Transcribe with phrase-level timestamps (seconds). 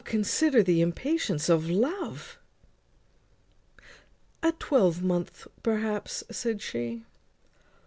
[0.03, 2.39] consider the impatience of love."
[4.41, 7.03] "A twelvemonth, perhaps," said she.